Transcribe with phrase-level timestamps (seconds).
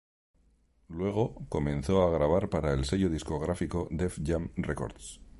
[0.87, 5.21] Luego, comenzó a grabar para el sello discográfico Def Jam Records.